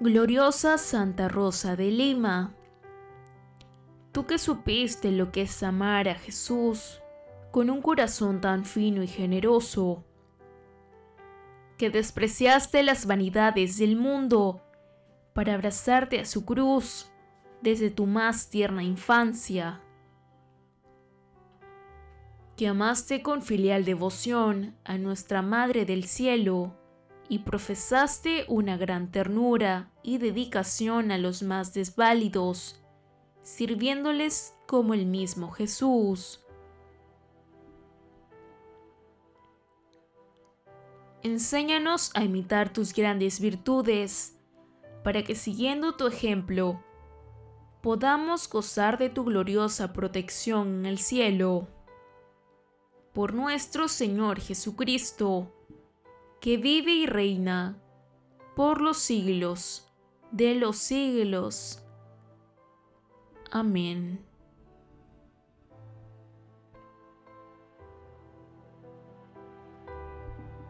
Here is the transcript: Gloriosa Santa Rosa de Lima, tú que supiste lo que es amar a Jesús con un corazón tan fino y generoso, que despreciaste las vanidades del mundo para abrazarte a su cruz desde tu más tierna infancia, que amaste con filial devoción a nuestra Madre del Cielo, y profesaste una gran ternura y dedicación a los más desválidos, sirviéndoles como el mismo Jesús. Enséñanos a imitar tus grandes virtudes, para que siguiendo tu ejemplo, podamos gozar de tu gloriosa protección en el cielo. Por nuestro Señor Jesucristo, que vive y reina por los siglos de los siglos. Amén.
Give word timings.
Gloriosa 0.00 0.76
Santa 0.76 1.28
Rosa 1.28 1.76
de 1.76 1.92
Lima, 1.92 2.52
tú 4.10 4.26
que 4.26 4.38
supiste 4.38 5.12
lo 5.12 5.30
que 5.30 5.42
es 5.42 5.62
amar 5.62 6.08
a 6.08 6.16
Jesús 6.16 7.00
con 7.52 7.70
un 7.70 7.80
corazón 7.80 8.40
tan 8.40 8.64
fino 8.64 9.04
y 9.04 9.06
generoso, 9.06 10.04
que 11.78 11.90
despreciaste 11.90 12.82
las 12.82 13.06
vanidades 13.06 13.78
del 13.78 13.94
mundo 13.94 14.60
para 15.32 15.54
abrazarte 15.54 16.18
a 16.18 16.24
su 16.24 16.44
cruz 16.44 17.12
desde 17.62 17.88
tu 17.88 18.06
más 18.06 18.50
tierna 18.50 18.82
infancia, 18.82 19.80
que 22.56 22.66
amaste 22.66 23.22
con 23.22 23.42
filial 23.42 23.84
devoción 23.84 24.76
a 24.84 24.98
nuestra 24.98 25.40
Madre 25.40 25.84
del 25.84 26.02
Cielo, 26.02 26.74
y 27.28 27.40
profesaste 27.40 28.44
una 28.48 28.76
gran 28.76 29.10
ternura 29.10 29.90
y 30.02 30.18
dedicación 30.18 31.10
a 31.10 31.18
los 31.18 31.42
más 31.42 31.72
desválidos, 31.74 32.82
sirviéndoles 33.42 34.54
como 34.66 34.94
el 34.94 35.06
mismo 35.06 35.50
Jesús. 35.50 36.40
Enséñanos 41.22 42.10
a 42.14 42.22
imitar 42.22 42.72
tus 42.72 42.92
grandes 42.92 43.40
virtudes, 43.40 44.38
para 45.02 45.22
que 45.22 45.34
siguiendo 45.34 45.96
tu 45.96 46.06
ejemplo, 46.06 46.82
podamos 47.80 48.48
gozar 48.48 48.98
de 48.98 49.08
tu 49.08 49.24
gloriosa 49.24 49.92
protección 49.92 50.80
en 50.80 50.86
el 50.86 50.98
cielo. 50.98 51.68
Por 53.14 53.32
nuestro 53.32 53.88
Señor 53.88 54.40
Jesucristo, 54.40 55.50
que 56.44 56.58
vive 56.58 56.92
y 56.92 57.06
reina 57.06 57.78
por 58.54 58.82
los 58.82 58.98
siglos 58.98 59.90
de 60.30 60.54
los 60.54 60.76
siglos. 60.76 61.82
Amén. 63.50 64.22